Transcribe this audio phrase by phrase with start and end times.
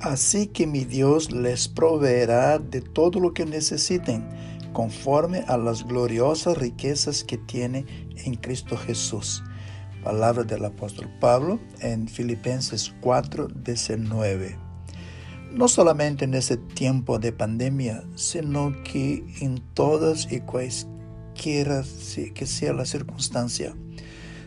[0.00, 4.26] Así que mi Dios les proveerá de todo lo que necesiten,
[4.72, 7.84] conforme a las gloriosas riquezas que tiene
[8.24, 9.42] en Cristo Jesús.
[10.02, 14.56] Palabra del apóstol Pablo en Filipenses 4, 19.
[15.52, 21.84] No solamente en ese tiempo de pandemia, sino que en todas y cualquiera
[22.34, 23.74] que sea la circunstancia.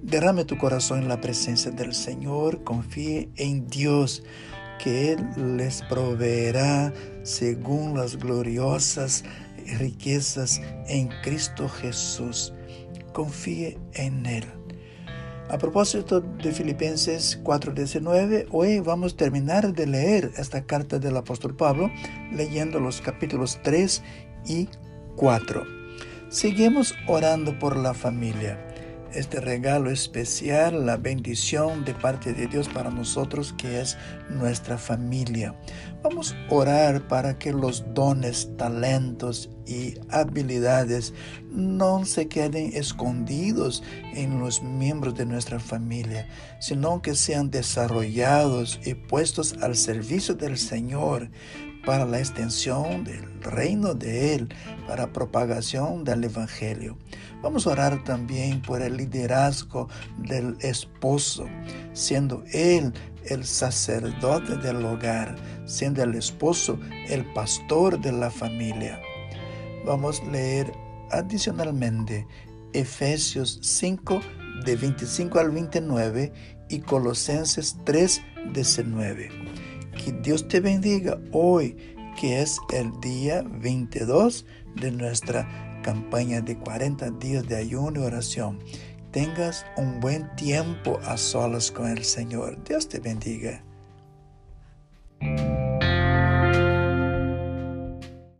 [0.00, 4.22] Derrame tu corazón en la presencia del Señor, confíe en Dios
[4.78, 6.92] que Él les proveerá
[7.22, 9.24] según las gloriosas
[9.78, 12.52] riquezas en Cristo Jesús.
[13.12, 14.44] Confíe en Él.
[15.48, 21.54] A propósito de Filipenses 4:19, hoy vamos a terminar de leer esta carta del apóstol
[21.54, 21.90] Pablo,
[22.32, 24.02] leyendo los capítulos 3
[24.46, 24.68] y
[25.16, 25.64] 4.
[26.28, 28.58] Seguimos orando por la familia
[29.14, 33.96] este regalo especial, la bendición de parte de Dios para nosotros que es
[34.28, 35.54] nuestra familia.
[36.02, 41.14] Vamos a orar para que los dones, talentos y habilidades
[41.50, 43.82] no se queden escondidos
[44.14, 46.28] en los miembros de nuestra familia,
[46.60, 51.30] sino que sean desarrollados y puestos al servicio del Señor
[51.84, 54.54] para la extensión del reino de Él,
[54.86, 56.96] para propagación del Evangelio.
[57.42, 61.46] Vamos a orar también por el liderazgo del esposo,
[61.92, 62.92] siendo Él
[63.26, 69.00] el sacerdote del hogar, siendo el esposo el pastor de la familia.
[69.86, 70.72] Vamos a leer
[71.10, 72.26] adicionalmente
[72.72, 74.20] Efesios 5
[74.64, 76.32] de 25 al 29
[76.68, 79.43] y Colosenses 3 19.
[80.04, 81.78] Que Dios te bendiga hoy,
[82.20, 84.44] que es el día 22
[84.76, 88.58] de nuestra campaña de 40 días de ayuno y oración.
[89.12, 92.62] Tengas un buen tiempo a solas con el Señor.
[92.64, 93.64] Dios te bendiga.